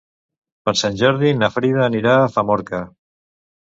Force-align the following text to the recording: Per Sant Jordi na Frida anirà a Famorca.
Per 0.69 0.73
Sant 0.79 0.95
Jordi 1.01 1.33
na 1.41 1.51
Frida 1.57 1.85
anirà 1.91 2.17
a 2.23 2.27
Famorca. 2.39 2.85